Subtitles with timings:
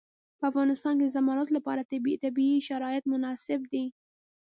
[0.39, 1.87] په افغانستان کې د زمرد لپاره
[2.23, 3.85] طبیعي شرایط مناسب دي.